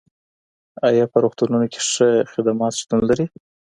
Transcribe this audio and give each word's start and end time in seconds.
ايا 0.87 1.05
په 1.11 1.17
روغتونونو 1.23 1.65
کي 1.73 1.79
ښه 1.89 2.09
خدمات 2.31 2.73
شتون 2.81 2.99
لري؟ 3.09 3.25